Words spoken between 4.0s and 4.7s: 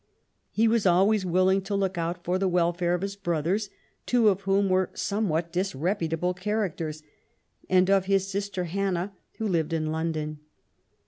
two of whom